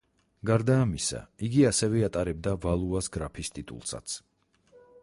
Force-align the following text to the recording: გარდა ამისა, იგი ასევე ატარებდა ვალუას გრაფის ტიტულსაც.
გარდა 0.49 0.77
ამისა, 0.85 1.21
იგი 1.49 1.61
ასევე 1.71 2.01
ატარებდა 2.09 2.57
ვალუას 2.65 3.13
გრაფის 3.19 3.55
ტიტულსაც. 3.59 4.21